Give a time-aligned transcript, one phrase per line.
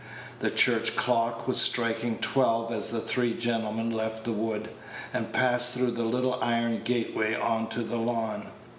[0.39, 4.69] The church clock was striking twelve as the three gentlemen left the wood,
[5.13, 8.47] and passed through the little iron gateway on to the lawn.